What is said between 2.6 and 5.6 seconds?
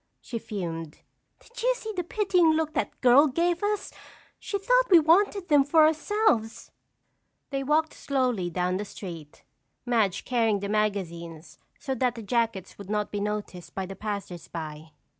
that girl gave us? She thought we wanted